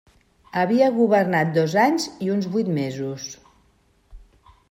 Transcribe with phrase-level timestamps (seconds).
[0.61, 3.27] Havia governat dos anys i uns vuit mesos.